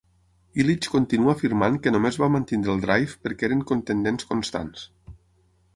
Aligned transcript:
Ilitch 0.61 0.87
continua 0.93 1.35
afirmant 1.39 1.77
que 1.83 1.93
només 1.95 2.17
va 2.23 2.31
mantenir 2.37 2.73
el 2.75 2.83
Drive 2.87 3.19
perquè 3.27 3.49
eren 3.51 3.63
contendents 3.75 4.31
constants. 4.33 4.89